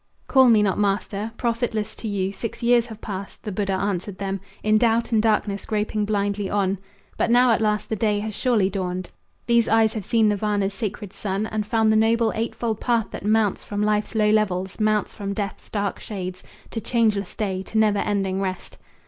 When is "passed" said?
3.01-3.43